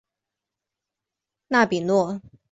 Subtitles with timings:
[1.47, 2.19] 纳比诺。